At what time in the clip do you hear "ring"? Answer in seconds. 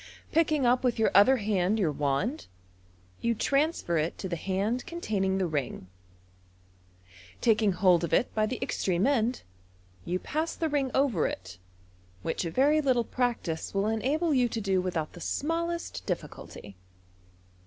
5.45-5.89, 10.69-10.89